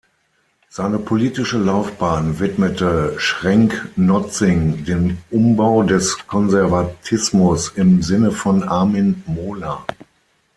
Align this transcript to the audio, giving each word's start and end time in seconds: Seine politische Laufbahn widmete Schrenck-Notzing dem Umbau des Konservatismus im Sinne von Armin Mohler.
Seine 0.67 0.97
politische 0.97 1.59
Laufbahn 1.59 2.39
widmete 2.39 3.13
Schrenck-Notzing 3.19 4.83
dem 4.83 5.19
Umbau 5.29 5.83
des 5.83 6.17
Konservatismus 6.25 7.69
im 7.75 8.01
Sinne 8.01 8.31
von 8.31 8.63
Armin 8.63 9.21
Mohler. 9.27 9.85